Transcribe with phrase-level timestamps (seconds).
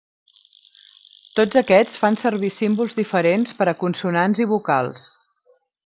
[1.39, 5.07] Tots aquests fan servir símbols diferents per a consonants i vocals.